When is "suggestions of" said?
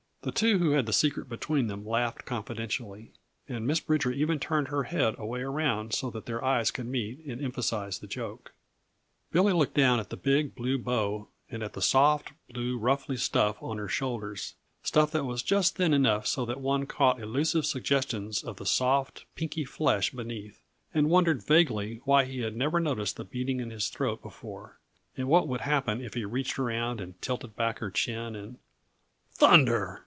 17.65-18.57